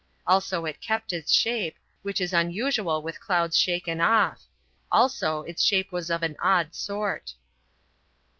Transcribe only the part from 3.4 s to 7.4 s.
shaken off; also its shape was of an odd sort.